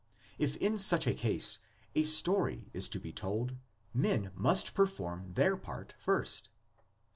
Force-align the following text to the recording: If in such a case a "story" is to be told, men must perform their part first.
If 0.39 0.55
in 0.57 0.79
such 0.79 1.05
a 1.05 1.13
case 1.13 1.59
a 1.93 2.01
"story" 2.01 2.71
is 2.73 2.89
to 2.89 2.99
be 2.99 3.13
told, 3.13 3.57
men 3.93 4.31
must 4.33 4.73
perform 4.73 5.33
their 5.35 5.55
part 5.55 5.93
first. 5.99 6.49